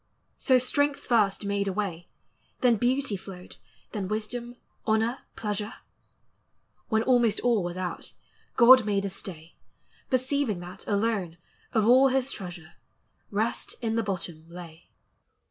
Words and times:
277 0.43 0.59
So 0.59 0.65
strength 0.65 0.99
first 1.01 1.45
made 1.45 1.67
a 1.67 1.73
way; 1.73 2.07
Then 2.61 2.77
beauty 2.77 3.15
flowed, 3.15 3.57
then 3.91 4.07
wisdom, 4.07 4.55
honor, 4.87 5.19
pleasure: 5.35 5.75
When 6.89 7.03
almost 7.03 7.39
all 7.41 7.63
was 7.63 7.77
out, 7.77 8.13
God 8.55 8.83
made 8.83 9.05
a 9.05 9.11
stay, 9.11 9.57
Perceiving 10.09 10.59
that; 10.61 10.87
alone, 10.87 11.37
of 11.71 11.85
all 11.85 12.07
his 12.07 12.31
treasure, 12.31 12.73
Rest 13.29 13.75
in 13.79 13.95
the 13.95 14.01
bottom 14.01 14.47
lay. 14.49 14.89